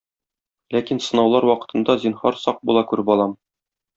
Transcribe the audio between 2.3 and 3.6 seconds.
сак була күр, балам.